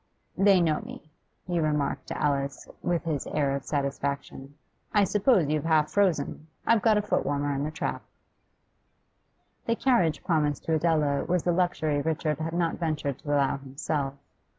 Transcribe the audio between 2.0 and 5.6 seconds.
to Alice, with his air of satisfaction. 'I suppose